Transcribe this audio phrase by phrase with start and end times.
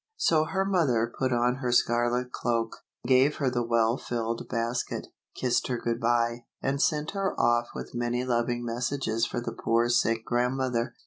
[0.17, 5.67] So her mother put on her scarlet cloak, gave her the well filled basket, kissed
[5.67, 10.25] her good by, and sent her off with many loving messages for the poor sick
[10.25, 10.95] grandmother.